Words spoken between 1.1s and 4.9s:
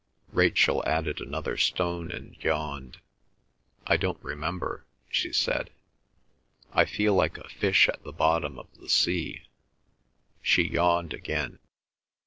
another stone and yawned. "I don't remember,"